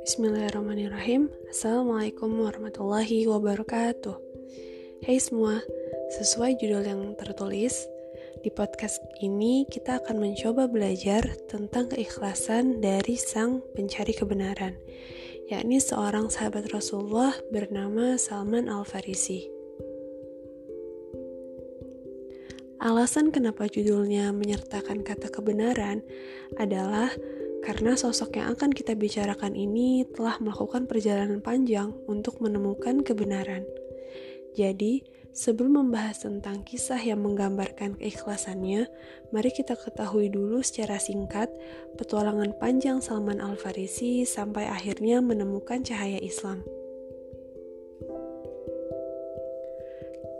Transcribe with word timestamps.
Bismillahirrahmanirrahim. 0.00 1.28
Assalamualaikum 1.52 2.32
warahmatullahi 2.32 3.28
wabarakatuh. 3.28 4.16
Hai 5.04 5.20
semua, 5.20 5.60
sesuai 6.16 6.56
judul 6.56 6.88
yang 6.88 7.12
tertulis 7.20 7.84
Di 8.40 8.48
podcast 8.48 9.04
ini 9.20 9.68
kita 9.68 10.00
akan 10.00 10.24
mencoba 10.24 10.64
belajar 10.72 11.36
tentang 11.52 11.92
keikhlasan 11.92 12.80
dari 12.80 13.20
sang 13.20 13.60
pencari 13.76 14.16
kebenaran 14.16 14.72
yakni 15.52 15.84
seorang 15.84 16.32
sahabat 16.32 16.72
Rasulullah 16.72 17.36
bernama 17.52 18.16
Salman 18.16 18.72
Al-Farisi 18.72 19.57
Alasan 22.78 23.34
kenapa 23.34 23.66
judulnya 23.66 24.30
menyertakan 24.30 25.02
kata 25.02 25.34
kebenaran 25.34 25.98
adalah 26.62 27.10
karena 27.58 27.98
sosok 27.98 28.38
yang 28.38 28.54
akan 28.54 28.70
kita 28.70 28.94
bicarakan 28.94 29.58
ini 29.58 30.06
telah 30.14 30.38
melakukan 30.38 30.86
perjalanan 30.86 31.42
panjang 31.42 31.90
untuk 32.06 32.38
menemukan 32.38 33.02
kebenaran. 33.02 33.66
Jadi, 34.54 35.02
sebelum 35.34 35.82
membahas 35.82 36.22
tentang 36.22 36.62
kisah 36.62 37.02
yang 37.02 37.18
menggambarkan 37.18 37.98
keikhlasannya, 37.98 38.86
mari 39.34 39.50
kita 39.50 39.74
ketahui 39.74 40.30
dulu 40.30 40.62
secara 40.62 41.02
singkat 41.02 41.50
petualangan 41.98 42.54
panjang 42.62 43.02
Salman 43.02 43.42
Al-Farisi 43.42 44.22
sampai 44.22 44.70
akhirnya 44.70 45.18
menemukan 45.18 45.82
cahaya 45.82 46.22
Islam. 46.22 46.62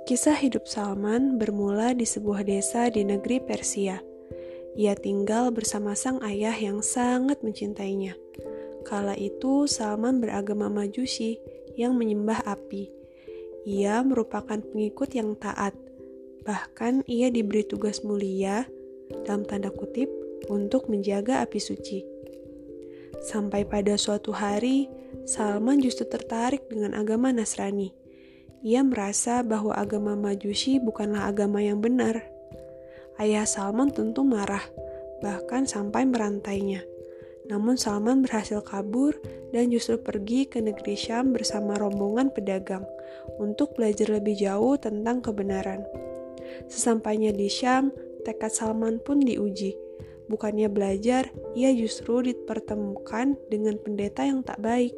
Kisah 0.09 0.41
hidup 0.41 0.65
Salman 0.65 1.37
bermula 1.37 1.93
di 1.93 2.09
sebuah 2.09 2.41
desa 2.49 2.89
di 2.89 3.05
negeri 3.05 3.45
Persia 3.45 4.01
ia 4.79 4.95
tinggal 4.95 5.51
bersama 5.51 5.99
sang 5.99 6.23
ayah 6.23 6.55
yang 6.55 6.87
sangat 6.87 7.43
mencintainya. 7.43 8.15
Kala 8.87 9.19
itu 9.19 9.67
Salman 9.67 10.23
beragama 10.23 10.71
Majusi 10.71 11.35
yang 11.75 11.99
menyembah 11.99 12.47
api. 12.47 12.87
Ia 13.67 14.07
merupakan 14.07 14.63
pengikut 14.63 15.19
yang 15.19 15.35
taat. 15.35 15.75
Bahkan 16.47 17.11
ia 17.11 17.27
diberi 17.35 17.67
tugas 17.67 18.07
mulia 18.07 18.71
dalam 19.27 19.43
tanda 19.43 19.75
kutip 19.75 20.07
untuk 20.47 20.87
menjaga 20.87 21.43
api 21.43 21.59
suci. 21.59 22.07
Sampai 23.19 23.67
pada 23.67 23.99
suatu 23.99 24.31
hari, 24.31 24.87
Salman 25.27 25.83
justru 25.83 26.07
tertarik 26.07 26.71
dengan 26.71 26.95
agama 26.95 27.35
Nasrani. 27.35 27.91
Ia 28.63 28.83
merasa 28.83 29.43
bahwa 29.47 29.75
agama 29.75 30.19
Majusi 30.19 30.83
bukanlah 30.83 31.31
agama 31.31 31.63
yang 31.63 31.79
benar 31.79 32.39
Ayah 33.19 33.51
Salman 33.51 33.91
tentu 33.91 34.23
marah, 34.23 34.63
bahkan 35.19 35.67
sampai 35.67 36.07
merantainya. 36.07 36.87
Namun 37.51 37.75
Salman 37.75 38.23
berhasil 38.23 38.63
kabur 38.63 39.19
dan 39.51 39.75
justru 39.75 39.99
pergi 39.99 40.47
ke 40.47 40.63
negeri 40.63 40.95
Syam 40.95 41.35
bersama 41.35 41.75
rombongan 41.75 42.31
pedagang 42.31 42.87
untuk 43.43 43.75
belajar 43.75 44.15
lebih 44.15 44.39
jauh 44.39 44.79
tentang 44.79 45.19
kebenaran. 45.19 45.83
Sesampainya 46.71 47.35
di 47.35 47.51
Syam, 47.51 47.91
tekad 48.23 48.55
Salman 48.55 49.03
pun 49.03 49.19
diuji. 49.19 49.75
Bukannya 50.31 50.71
belajar, 50.71 51.35
ia 51.59 51.75
justru 51.75 52.23
dipertemukan 52.23 53.35
dengan 53.51 53.83
pendeta 53.83 54.23
yang 54.23 54.47
tak 54.47 54.63
baik. 54.63 54.95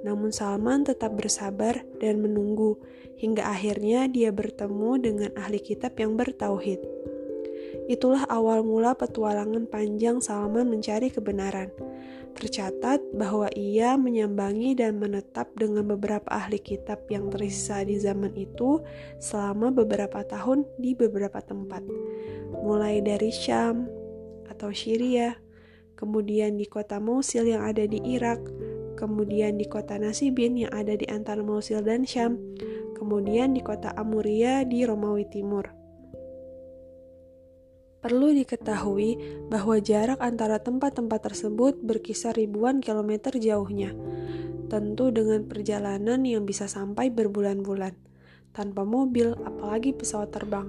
Namun 0.00 0.32
Salman 0.32 0.84
tetap 0.84 1.12
bersabar 1.12 1.84
dan 2.00 2.24
menunggu 2.24 2.80
hingga 3.20 3.44
akhirnya 3.44 4.08
dia 4.08 4.32
bertemu 4.32 4.90
dengan 4.96 5.30
ahli 5.36 5.60
kitab 5.60 5.96
yang 6.00 6.16
bertauhid. 6.16 6.80
Itulah 7.90 8.24
awal 8.30 8.62
mula 8.62 8.96
petualangan 8.96 9.68
panjang 9.68 10.22
Salman 10.22 10.70
mencari 10.70 11.12
kebenaran. 11.12 11.68
Tercatat 12.30 13.02
bahwa 13.12 13.50
ia 13.52 13.98
menyambangi 13.98 14.78
dan 14.78 15.02
menetap 15.02 15.50
dengan 15.58 15.84
beberapa 15.84 16.30
ahli 16.30 16.62
kitab 16.62 17.04
yang 17.10 17.28
tersisa 17.28 17.82
di 17.82 17.98
zaman 17.98 18.32
itu 18.38 18.80
selama 19.18 19.74
beberapa 19.74 20.22
tahun 20.24 20.64
di 20.78 20.94
beberapa 20.94 21.42
tempat. 21.42 21.82
Mulai 22.62 23.02
dari 23.02 23.34
Syam 23.34 23.90
atau 24.46 24.70
Syria, 24.70 25.36
kemudian 25.98 26.56
di 26.56 26.64
kota 26.70 27.02
Mosul 27.02 27.50
yang 27.50 27.66
ada 27.66 27.84
di 27.84 27.98
Irak, 28.06 28.40
kemudian 29.00 29.56
di 29.56 29.64
kota 29.64 29.96
Nasibin 29.96 30.60
yang 30.60 30.76
ada 30.76 30.92
di 30.92 31.08
antara 31.08 31.40
Mosul 31.40 31.80
dan 31.80 32.04
Syam, 32.04 32.36
kemudian 32.92 33.56
di 33.56 33.64
kota 33.64 33.96
Amuria 33.96 34.60
di 34.68 34.84
Romawi 34.84 35.24
Timur. 35.32 35.72
Perlu 38.04 38.32
diketahui 38.36 39.16
bahwa 39.48 39.80
jarak 39.80 40.20
antara 40.20 40.60
tempat-tempat 40.60 41.32
tersebut 41.32 41.80
berkisar 41.80 42.36
ribuan 42.36 42.84
kilometer 42.84 43.32
jauhnya, 43.40 43.96
tentu 44.68 45.08
dengan 45.12 45.44
perjalanan 45.48 46.20
yang 46.24 46.44
bisa 46.44 46.68
sampai 46.68 47.08
berbulan-bulan, 47.12 47.96
tanpa 48.52 48.84
mobil 48.84 49.36
apalagi 49.44 49.96
pesawat 49.96 50.32
terbang. 50.32 50.68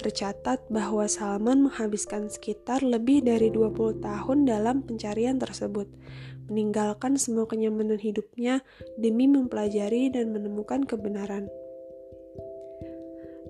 Tercatat 0.00 0.64
bahwa 0.72 1.04
Salman 1.04 1.68
menghabiskan 1.68 2.32
sekitar 2.32 2.80
lebih 2.80 3.22
dari 3.22 3.52
20 3.52 4.00
tahun 4.00 4.48
dalam 4.48 4.82
pencarian 4.88 5.36
tersebut, 5.36 5.86
meninggalkan 6.48 7.16
semua 7.16 7.48
kenyamanan 7.48 8.00
hidupnya 8.00 8.60
demi 9.00 9.28
mempelajari 9.30 10.12
dan 10.12 10.32
menemukan 10.34 10.84
kebenaran. 10.84 11.48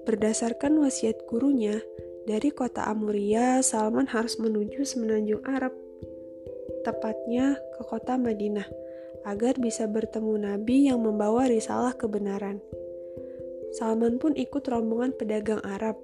Berdasarkan 0.04 0.84
wasiat 0.84 1.24
gurunya, 1.24 1.80
dari 2.24 2.52
kota 2.52 2.84
Amuria, 2.88 3.60
Salman 3.60 4.08
harus 4.08 4.36
menuju 4.40 4.84
semenanjung 4.84 5.44
Arab, 5.44 5.72
tepatnya 6.84 7.56
ke 7.76 7.82
kota 7.88 8.20
Madinah, 8.20 8.68
agar 9.24 9.56
bisa 9.56 9.88
bertemu 9.88 10.36
Nabi 10.36 10.92
yang 10.92 11.00
membawa 11.00 11.48
risalah 11.48 11.96
kebenaran. 11.96 12.60
Salman 13.76 14.20
pun 14.20 14.36
ikut 14.36 14.64
rombongan 14.68 15.16
pedagang 15.16 15.60
Arab, 15.64 15.96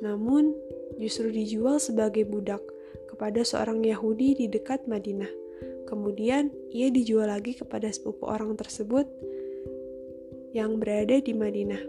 namun 0.00 0.56
justru 0.96 1.28
dijual 1.28 1.76
sebagai 1.76 2.24
budak 2.24 2.60
kepada 3.08 3.44
seorang 3.44 3.84
Yahudi 3.84 4.34
di 4.34 4.46
dekat 4.48 4.88
Madinah. 4.88 5.41
Kemudian 5.92 6.48
ia 6.72 6.88
dijual 6.88 7.28
lagi 7.28 7.52
kepada 7.52 7.92
sepupu 7.92 8.24
orang 8.24 8.56
tersebut 8.56 9.04
yang 10.56 10.80
berada 10.80 11.20
di 11.20 11.36
Madinah. 11.36 11.84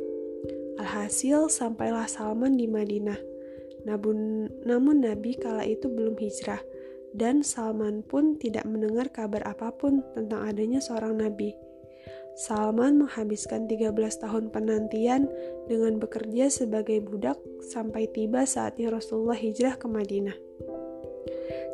Alhasil 0.84 1.47
sampailah 1.47 2.12
Salman 2.12 2.59
di 2.59 2.68
Madinah 2.68 3.31
namun, 3.84 4.47
namun 4.63 5.03
Nabi 5.03 5.36
kala 5.36 5.68
itu 5.68 5.92
belum 5.92 6.16
hijrah, 6.16 6.63
dan 7.12 7.44
Salman 7.44 8.02
pun 8.02 8.40
tidak 8.40 8.63
mendengar 8.63 9.12
kabar 9.12 9.44
apa 9.44 9.75
pun 9.75 10.02
tentang 10.16 10.47
adanya 10.47 10.80
seorang 10.80 11.19
Nabi. 11.19 11.52
Salman 12.34 12.97
menghabiskan 12.97 13.69
13 13.69 13.94
tahun 13.94 14.50
penantian 14.50 15.30
dengan 15.69 16.02
bekerja 16.02 16.50
sebagai 16.50 16.97
budak 17.06 17.38
sampai 17.69 18.09
tiba 18.09 18.42
saatnya 18.50 18.90
Rasulullah 18.90 19.38
hijrah 19.38 19.78
ke 19.78 19.86
Madinah. 19.86 20.34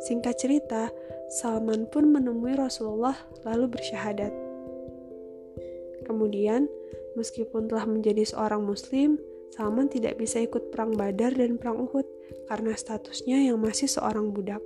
Singkat 0.04 0.34
cerita, 0.36 0.92
Salman 1.30 1.86
pun 1.86 2.10
menemui 2.10 2.58
Rasulullah 2.58 3.14
lalu 3.46 3.70
bersyahadat. 3.78 4.34
Kemudian, 6.02 6.66
meskipun 7.14 7.70
telah 7.70 7.86
menjadi 7.86 8.26
seorang 8.26 8.66
muslim, 8.66 9.14
Salman 9.54 9.86
tidak 9.86 10.18
bisa 10.18 10.42
ikut 10.42 10.74
perang 10.74 10.98
Badar 10.98 11.30
dan 11.38 11.54
perang 11.54 11.86
Uhud 11.86 12.02
karena 12.50 12.74
statusnya 12.74 13.46
yang 13.46 13.62
masih 13.62 13.86
seorang 13.86 14.34
budak. 14.34 14.62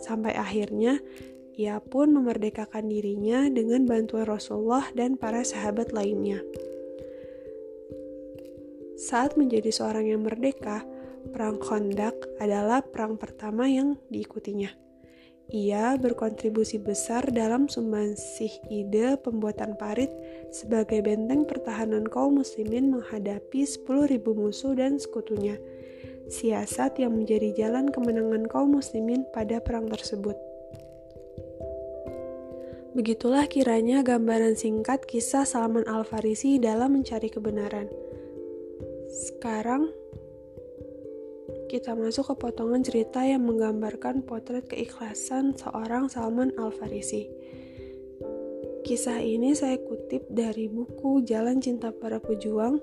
Sampai 0.00 0.32
akhirnya 0.32 1.04
ia 1.52 1.80
pun 1.84 2.12
memerdekakan 2.16 2.88
dirinya 2.88 3.48
dengan 3.52 3.84
bantuan 3.84 4.24
Rasulullah 4.24 4.88
dan 4.96 5.20
para 5.20 5.44
sahabat 5.44 5.92
lainnya. 5.92 6.40
Saat 8.96 9.36
menjadi 9.36 9.68
seorang 9.68 10.08
yang 10.16 10.24
merdeka, 10.24 10.80
perang 11.28 11.60
Kondak 11.60 12.16
adalah 12.40 12.80
perang 12.80 13.20
pertama 13.20 13.68
yang 13.68 14.00
diikutinya. 14.08 14.85
Ia 15.46 15.94
berkontribusi 15.94 16.82
besar 16.82 17.30
dalam 17.30 17.70
sumbangsih 17.70 18.50
ide 18.66 19.14
pembuatan 19.14 19.78
parit 19.78 20.10
sebagai 20.50 21.06
benteng 21.06 21.46
pertahanan 21.46 22.02
kaum 22.02 22.42
muslimin 22.42 22.90
menghadapi 22.90 23.62
10.000 23.62 24.26
musuh 24.26 24.74
dan 24.74 24.98
sekutunya. 24.98 25.54
Siasat 26.26 26.98
yang 26.98 27.14
menjadi 27.14 27.54
jalan 27.54 27.94
kemenangan 27.94 28.50
kaum 28.50 28.74
muslimin 28.74 29.22
pada 29.30 29.62
perang 29.62 29.86
tersebut. 29.86 30.34
Begitulah 32.98 33.46
kiranya 33.46 34.02
gambaran 34.02 34.58
singkat 34.58 35.06
kisah 35.06 35.46
Salman 35.46 35.86
Al-Farisi 35.86 36.58
dalam 36.58 36.98
mencari 36.98 37.30
kebenaran. 37.30 37.86
Sekarang, 39.06 39.94
kita 41.66 41.98
masuk 41.98 42.30
ke 42.30 42.34
potongan 42.46 42.86
cerita 42.86 43.26
yang 43.26 43.42
menggambarkan 43.42 44.22
potret 44.22 44.70
keikhlasan 44.70 45.58
seorang 45.58 46.06
Salman 46.06 46.54
Al-Farisi. 46.54 47.26
Kisah 48.86 49.18
ini 49.18 49.50
saya 49.50 49.74
kutip 49.82 50.30
dari 50.30 50.70
buku 50.70 51.26
Jalan 51.26 51.58
Cinta 51.58 51.90
Para 51.90 52.22
Pejuang 52.22 52.78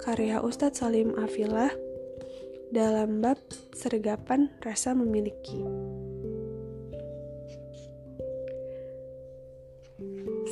karya 0.00 0.40
Ustadz 0.40 0.80
Salim 0.80 1.12
Afilah. 1.20 1.72
dalam 2.74 3.22
bab 3.22 3.38
sergapan 3.70 4.50
rasa 4.58 4.98
memiliki. 4.98 5.62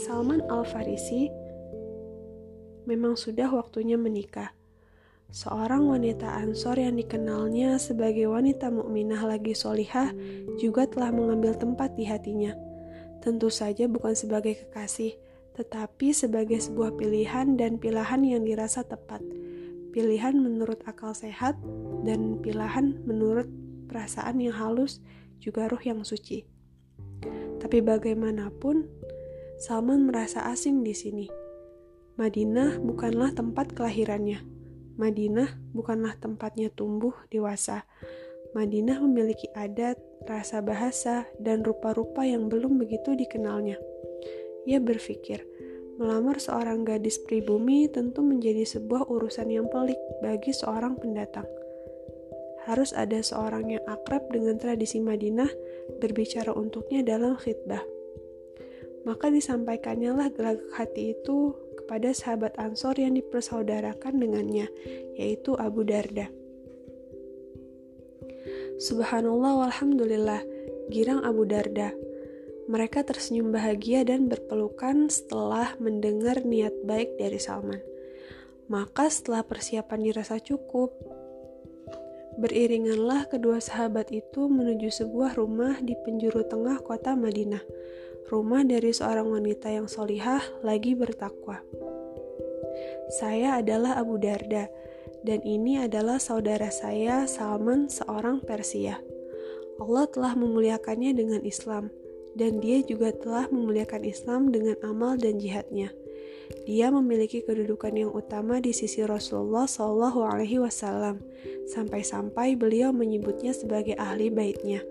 Salman 0.06 0.38
Al-Farisi 0.46 1.26
memang 2.86 3.18
sudah 3.18 3.50
waktunya 3.50 3.98
menikah. 3.98 4.54
Seorang 5.32 5.88
wanita 5.88 6.28
Ansor 6.28 6.76
yang 6.76 7.00
dikenalnya 7.00 7.80
sebagai 7.80 8.28
wanita 8.28 8.68
mukminah 8.68 9.24
lagi 9.24 9.56
solihah 9.56 10.12
juga 10.60 10.84
telah 10.84 11.08
mengambil 11.08 11.56
tempat 11.56 11.96
di 11.96 12.04
hatinya. 12.04 12.52
Tentu 13.24 13.48
saja 13.48 13.88
bukan 13.88 14.12
sebagai 14.12 14.60
kekasih, 14.60 15.16
tetapi 15.56 16.12
sebagai 16.12 16.60
sebuah 16.60 17.00
pilihan 17.00 17.56
dan 17.56 17.80
pilihan 17.80 18.20
yang 18.20 18.44
dirasa 18.44 18.84
tepat. 18.84 19.24
Pilihan 19.96 20.36
menurut 20.36 20.84
akal 20.84 21.16
sehat 21.16 21.56
dan 22.04 22.36
pilihan 22.44 23.00
menurut 23.08 23.48
perasaan 23.88 24.36
yang 24.36 24.52
halus 24.52 25.00
juga 25.40 25.64
ruh 25.64 25.80
yang 25.80 26.04
suci. 26.04 26.44
Tapi 27.56 27.80
bagaimanapun, 27.80 28.84
Salman 29.56 30.04
merasa 30.04 30.44
asing 30.52 30.84
di 30.84 30.92
sini. 30.92 31.24
Madinah 32.20 32.84
bukanlah 32.84 33.32
tempat 33.32 33.72
kelahirannya 33.72 34.51
Madinah 35.00 35.48
bukanlah 35.72 36.16
tempatnya 36.20 36.68
tumbuh 36.72 37.14
dewasa. 37.32 37.88
Madinah 38.52 39.00
memiliki 39.00 39.48
adat, 39.56 39.96
rasa 40.28 40.60
bahasa, 40.60 41.24
dan 41.40 41.64
rupa-rupa 41.64 42.20
yang 42.22 42.52
belum 42.52 42.76
begitu 42.76 43.16
dikenalnya. 43.16 43.80
Ia 44.68 44.78
berpikir, 44.78 45.42
melamar 45.96 46.36
seorang 46.36 46.84
gadis 46.84 47.16
pribumi 47.24 47.88
tentu 47.88 48.20
menjadi 48.20 48.68
sebuah 48.68 49.08
urusan 49.08 49.48
yang 49.48 49.66
pelik 49.72 49.98
bagi 50.20 50.52
seorang 50.52 51.00
pendatang. 51.00 51.48
Harus 52.68 52.94
ada 52.94 53.18
seorang 53.24 53.74
yang 53.74 53.84
akrab 53.90 54.30
dengan 54.30 54.54
tradisi 54.54 55.02
Madinah 55.02 55.50
berbicara 55.98 56.54
untuknya 56.54 57.02
dalam 57.02 57.34
khidbah. 57.34 57.82
Maka 59.02 59.34
disampaikannya 59.34 60.14
lah 60.14 60.30
gelagak 60.30 60.70
hati 60.78 61.18
itu 61.18 61.58
kepada 61.82 62.14
sahabat 62.14 62.54
Ansor 62.62 62.94
yang 62.94 63.18
dipersaudarakan 63.18 64.22
dengannya, 64.22 64.70
yaitu 65.18 65.58
Abu 65.58 65.82
Darda. 65.82 66.30
Subhanallah 68.78 69.66
walhamdulillah, 69.66 70.46
girang 70.94 71.26
Abu 71.26 71.42
Darda. 71.42 71.90
Mereka 72.70 73.02
tersenyum 73.02 73.50
bahagia 73.50 74.06
dan 74.06 74.30
berpelukan 74.30 75.10
setelah 75.10 75.74
mendengar 75.82 76.46
niat 76.46 76.72
baik 76.86 77.18
dari 77.18 77.42
Salman. 77.42 77.82
Maka 78.70 79.10
setelah 79.10 79.42
persiapan 79.42 80.00
dirasa 80.06 80.38
cukup, 80.38 80.94
beriringanlah 82.38 83.26
kedua 83.28 83.58
sahabat 83.58 84.08
itu 84.14 84.46
menuju 84.46 84.88
sebuah 84.88 85.34
rumah 85.36 85.82
di 85.82 85.98
penjuru 86.06 86.46
tengah 86.46 86.80
kota 86.80 87.12
Madinah 87.12 87.60
rumah 88.30 88.62
dari 88.66 88.92
seorang 88.94 89.26
wanita 89.30 89.72
yang 89.72 89.86
solihah 89.88 90.42
lagi 90.60 90.94
bertakwa. 90.94 91.62
Saya 93.18 93.60
adalah 93.60 94.00
Abu 94.00 94.16
Darda, 94.16 94.70
dan 95.22 95.40
ini 95.46 95.78
adalah 95.78 96.18
saudara 96.18 96.72
saya 96.72 97.28
Salman, 97.30 97.86
seorang 97.86 98.42
Persia. 98.42 98.98
Allah 99.78 100.06
telah 100.10 100.32
memuliakannya 100.34 101.12
dengan 101.14 101.42
Islam, 101.42 101.90
dan 102.38 102.62
dia 102.62 102.80
juga 102.84 103.12
telah 103.12 103.48
memuliakan 103.52 104.02
Islam 104.06 104.48
dengan 104.48 104.76
amal 104.80 105.20
dan 105.20 105.36
jihadnya. 105.36 105.92
Dia 106.68 106.92
memiliki 106.92 107.40
kedudukan 107.40 107.96
yang 107.96 108.12
utama 108.12 108.60
di 108.60 108.76
sisi 108.76 109.00
Rasulullah 109.04 109.64
Wasallam, 109.66 111.24
sampai-sampai 111.72 112.54
beliau 112.60 112.92
menyebutnya 112.92 113.56
sebagai 113.56 113.96
ahli 113.96 114.28
baitnya. 114.28 114.84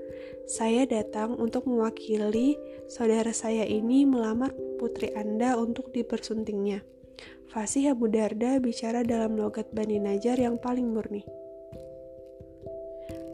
Saya 0.48 0.86
datang 0.90 1.38
untuk 1.38 1.70
mewakili 1.70 2.58
saudara 2.90 3.34
saya 3.34 3.66
ini 3.66 4.08
melamar 4.08 4.56
putri 4.82 5.14
Anda 5.14 5.60
untuk 5.60 5.94
dipersuntingnya. 5.94 6.82
Fasih 7.52 7.92
Abu 7.92 8.08
Darda 8.08 8.58
bicara 8.64 9.04
dalam 9.04 9.36
logat 9.36 9.70
Bani 9.76 10.00
Najar 10.00 10.40
yang 10.40 10.56
paling 10.56 10.88
murni. 10.88 11.28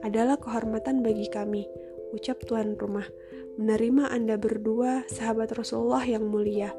Adalah 0.02 0.42
kehormatan 0.42 1.06
bagi 1.06 1.30
kami, 1.30 1.70
ucap 2.18 2.42
tuan 2.50 2.74
rumah, 2.76 3.06
menerima 3.62 4.10
Anda 4.10 4.36
berdua 4.42 5.06
sahabat 5.06 5.54
Rasulullah 5.54 6.02
yang 6.02 6.28
mulia, 6.28 6.74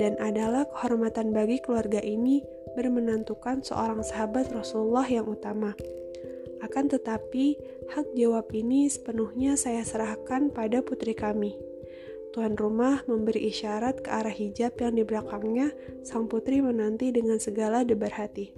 dan 0.00 0.16
adalah 0.18 0.64
kehormatan 0.72 1.36
bagi 1.36 1.60
keluarga 1.60 2.00
ini 2.00 2.40
bermenantukan 2.72 3.60
seorang 3.60 4.00
sahabat 4.06 4.48
Rasulullah 4.54 5.04
yang 5.04 5.28
utama. 5.28 5.74
Akan 6.60 6.92
tetapi, 6.92 7.56
hak 7.92 8.12
jawab 8.12 8.52
ini 8.52 8.86
sepenuhnya 8.86 9.56
saya 9.56 9.80
serahkan 9.80 10.52
pada 10.52 10.84
putri 10.84 11.16
kami. 11.16 11.56
Tuan 12.30 12.54
rumah 12.54 13.02
memberi 13.10 13.50
isyarat 13.50 14.06
ke 14.06 14.10
arah 14.12 14.30
hijab 14.30 14.78
yang 14.78 14.94
di 14.94 15.02
belakangnya, 15.02 15.74
sang 16.06 16.30
putri 16.30 16.62
menanti 16.62 17.10
dengan 17.10 17.42
segala 17.42 17.82
debar 17.82 18.14
hati. 18.14 18.54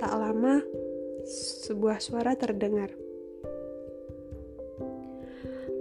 Tak 0.00 0.14
lama, 0.16 0.64
sebuah 1.68 2.00
suara 2.00 2.32
terdengar. 2.38 2.96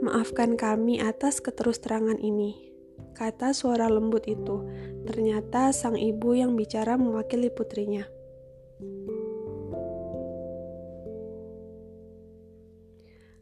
Maafkan 0.01 0.57
kami 0.57 0.97
atas 0.97 1.39
keterus-terangan 1.39 2.17
ini, 2.17 2.73
kata 3.13 3.53
suara 3.53 3.85
lembut 3.85 4.25
itu. 4.25 4.65
Ternyata 5.05 5.69
sang 5.71 5.93
ibu 5.93 6.33
yang 6.33 6.57
bicara 6.57 6.97
mewakili 6.97 7.53
putrinya. 7.53 8.09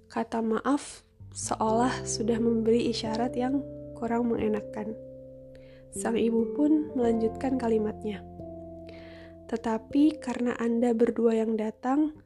Kata 0.09 0.41
maaf 0.41 1.06
seolah 1.29 2.01
sudah 2.01 2.41
memberi 2.41 2.89
isyarat 2.89 3.38
yang 3.38 3.61
kurang 3.94 4.33
mengenakan. 4.33 4.97
Sang 5.94 6.17
ibu 6.17 6.50
pun 6.57 6.89
melanjutkan 6.97 7.61
kalimatnya. 7.61 8.25
Tetapi 9.53 10.17
karena 10.17 10.57
Anda 10.57 10.97
berdua 10.97 11.38
yang 11.38 11.61
datang, 11.61 12.17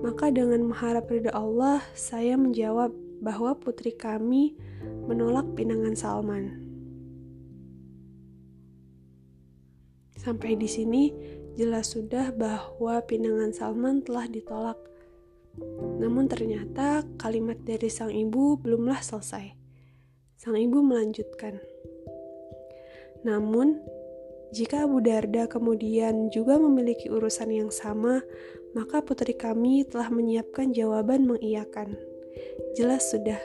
maka 0.00 0.32
dengan 0.32 0.64
mengharap 0.64 1.12
ridha 1.12 1.28
Allah, 1.36 1.84
saya 1.92 2.40
menjawab 2.40 2.96
bahwa 3.20 3.52
putri 3.60 3.92
kami 3.92 4.56
menolak 5.04 5.44
pinangan 5.52 5.92
Salman. 5.92 6.56
Sampai 10.16 10.56
di 10.56 10.72
sini 10.72 11.12
jelas 11.52 11.92
sudah 11.92 12.32
bahwa 12.32 12.96
pinangan 13.04 13.52
Salman 13.52 14.00
telah 14.00 14.24
ditolak 14.24 14.80
namun 15.96 16.28
ternyata 16.28 17.04
kalimat 17.16 17.56
dari 17.64 17.88
sang 17.88 18.12
ibu 18.12 18.60
belumlah 18.60 19.00
selesai. 19.00 19.56
Sang 20.36 20.56
ibu 20.56 20.84
melanjutkan. 20.84 21.58
Namun, 23.24 23.80
jika 24.54 24.86
Abu 24.86 25.02
Darda 25.02 25.50
kemudian 25.50 26.30
juga 26.30 26.60
memiliki 26.60 27.10
urusan 27.10 27.50
yang 27.50 27.70
sama, 27.74 28.22
maka 28.76 29.02
putri 29.02 29.34
kami 29.34 29.82
telah 29.88 30.12
menyiapkan 30.12 30.70
jawaban 30.70 31.26
mengiyakan. 31.26 31.96
Jelas 32.76 33.10
sudah, 33.10 33.40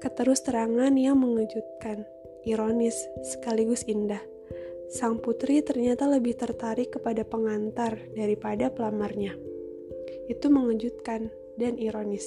keterus 0.00 0.42
terangan 0.42 0.96
yang 0.96 1.20
mengejutkan, 1.20 2.08
ironis, 2.48 2.96
sekaligus 3.22 3.84
indah. 3.86 4.20
Sang 4.90 5.20
putri 5.20 5.60
ternyata 5.60 6.08
lebih 6.08 6.34
tertarik 6.34 6.96
kepada 6.96 7.22
pengantar 7.22 8.00
daripada 8.16 8.72
pelamarnya. 8.72 9.53
Itu 10.30 10.50
mengejutkan 10.50 11.30
dan 11.58 11.78
ironis. 11.78 12.26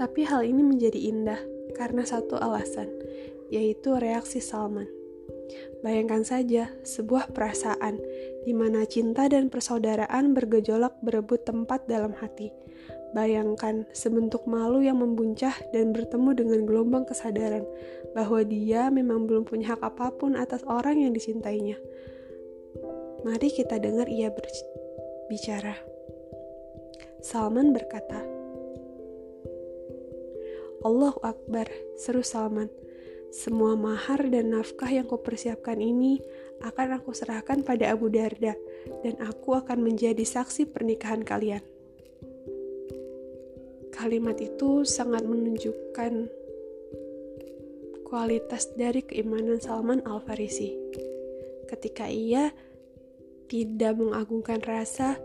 Tapi 0.00 0.24
hal 0.24 0.48
ini 0.48 0.64
menjadi 0.64 0.96
indah 0.96 1.40
karena 1.76 2.08
satu 2.08 2.40
alasan, 2.40 2.88
yaitu 3.52 3.92
reaksi 4.00 4.40
Salman. 4.40 4.88
Bayangkan 5.84 6.24
saja 6.24 6.72
sebuah 6.84 7.32
perasaan 7.36 8.00
di 8.44 8.52
mana 8.56 8.88
cinta 8.88 9.28
dan 9.28 9.52
persaudaraan 9.52 10.32
bergejolak 10.32 10.96
berebut 11.04 11.44
tempat 11.44 11.84
dalam 11.84 12.16
hati. 12.16 12.48
Bayangkan 13.10 13.90
sebentuk 13.90 14.46
malu 14.46 14.86
yang 14.86 15.02
membuncah 15.02 15.54
dan 15.74 15.90
bertemu 15.90 16.30
dengan 16.34 16.60
gelombang 16.62 17.04
kesadaran 17.06 17.66
bahwa 18.14 18.42
dia 18.46 18.86
memang 18.86 19.26
belum 19.26 19.46
punya 19.46 19.74
hak 19.74 19.82
apa 19.82 20.14
pun 20.14 20.38
atas 20.38 20.62
orang 20.62 21.02
yang 21.02 21.10
dicintainya. 21.10 21.74
Mari 23.26 23.50
kita 23.50 23.82
dengar 23.82 24.06
ia 24.06 24.30
berbicara. 24.30 25.74
Salman 27.20 27.74
berkata, 27.74 28.22
Allahu 30.80 31.20
Akbar, 31.20 31.68
seru 32.00 32.24
Salman. 32.24 32.72
Semua 33.30 33.78
mahar 33.78 34.26
dan 34.26 34.56
nafkah 34.56 34.90
yang 34.90 35.06
kupersiapkan 35.06 35.78
ini 35.78 36.18
akan 36.66 36.98
aku 36.98 37.14
serahkan 37.14 37.62
pada 37.62 37.94
Abu 37.94 38.10
Darda 38.10 38.58
dan 39.06 39.14
aku 39.22 39.54
akan 39.54 39.86
menjadi 39.86 40.24
saksi 40.24 40.72
pernikahan 40.72 41.22
kalian. 41.22 41.62
Kalimat 44.00 44.40
itu 44.40 44.88
sangat 44.88 45.28
menunjukkan 45.28 46.32
kualitas 48.08 48.72
dari 48.72 49.04
keimanan 49.04 49.60
Salman 49.60 50.00
Al-Farisi. 50.08 50.72
ketika 51.68 52.08
ia 52.08 52.50
tidak 53.46 54.00
mengagungkan 54.00 54.58
rasa 54.64 55.20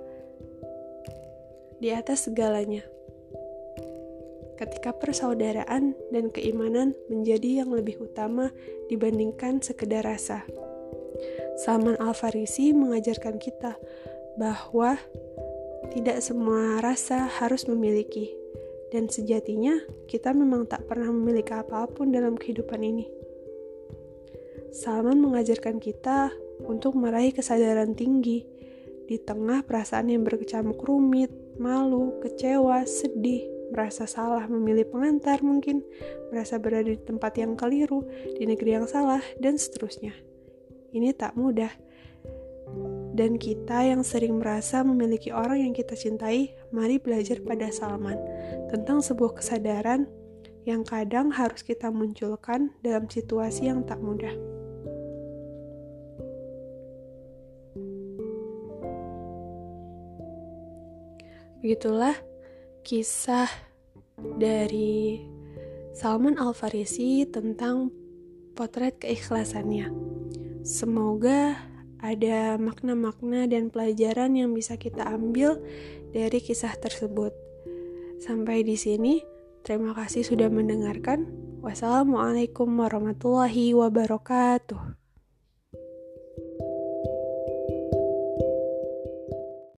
di 1.79 1.87
atas 1.89 2.27
segalanya. 2.27 2.83
Ketika 4.59 4.91
persaudaraan 4.91 5.95
dan 6.11 6.29
keimanan 6.35 6.99
menjadi 7.07 7.63
yang 7.63 7.71
lebih 7.71 7.97
utama 8.03 8.51
dibandingkan 8.91 9.63
sekedar 9.63 10.03
rasa. 10.03 10.43
Salman 11.63 11.95
Al-Farisi 11.95 12.75
mengajarkan 12.75 13.39
kita 13.39 13.79
bahwa 14.35 14.99
tidak 15.95 16.19
semua 16.19 16.83
rasa 16.83 17.23
harus 17.39 17.65
memiliki, 17.71 18.44
dan 18.95 19.11
sejatinya 19.11 19.75
kita 20.07 20.31
memang 20.31 20.71
tak 20.71 20.87
pernah 20.87 21.11
memiliki 21.11 21.51
apa 21.51 21.83
pun 21.91 22.15
dalam 22.15 22.39
kehidupan 22.39 22.79
ini. 22.79 23.03
Salman 24.71 25.19
mengajarkan 25.19 25.83
kita 25.83 26.31
untuk 26.63 26.95
meraih 26.95 27.35
kesadaran 27.35 27.91
tinggi 27.91 28.47
di 29.03 29.19
tengah 29.19 29.67
perasaan 29.67 30.07
yang 30.07 30.23
berkecamuk 30.23 30.79
rumit, 30.79 31.27
malu, 31.59 32.15
kecewa, 32.23 32.87
sedih, 32.87 33.43
merasa 33.75 34.07
salah 34.07 34.47
memilih 34.47 34.87
pengantar 34.87 35.43
mungkin, 35.43 35.83
merasa 36.31 36.55
berada 36.55 36.87
di 36.87 36.99
tempat 36.99 37.35
yang 37.35 37.59
keliru, 37.59 38.07
di 38.39 38.47
negeri 38.47 38.79
yang 38.79 38.87
salah, 38.87 39.21
dan 39.43 39.59
seterusnya. 39.59 40.15
Ini 40.95 41.11
tak 41.19 41.35
mudah. 41.35 41.84
Dan 43.15 43.39
kita 43.39 43.87
yang 43.87 44.03
sering 44.03 44.43
merasa 44.43 44.83
memiliki 44.83 45.31
orang 45.31 45.63
yang 45.63 45.71
kita 45.71 45.95
cintai, 45.95 46.51
mari 46.75 46.99
belajar 46.99 47.39
pada 47.39 47.71
Salman 47.71 48.19
tentang 48.67 48.99
sebuah 48.99 49.39
kesadaran 49.39 50.03
yang 50.67 50.83
kadang 50.83 51.31
harus 51.31 51.63
kita 51.63 51.87
munculkan 51.87 52.75
dalam 52.83 53.07
situasi 53.07 53.71
yang 53.71 53.87
tak 53.87 54.03
mudah. 54.03 54.35
Begitulah 61.63 62.19
kisah 62.83 63.47
dari 64.35 65.23
Salman 65.95 66.35
Al-Farisi 66.35 67.23
tentang 67.31 67.89
potret 68.53 68.99
keikhlasannya. 68.99 69.89
Semoga 70.67 71.57
ada 71.99 72.55
makna-makna 72.55 73.45
dan 73.45 73.71
pelajaran 73.71 74.35
yang 74.35 74.51
bisa 74.55 74.79
kita 74.79 75.03
ambil 75.07 75.59
dari 76.15 76.39
kisah 76.39 76.75
tersebut. 76.79 77.35
Sampai 78.23 78.63
di 78.63 78.79
sini, 78.79 79.19
terima 79.67 79.91
kasih 79.91 80.23
sudah 80.23 80.47
mendengarkan. 80.47 81.27
Wassalamualaikum 81.59 82.71
warahmatullahi 82.71 83.75
wabarakatuh. 83.75 84.94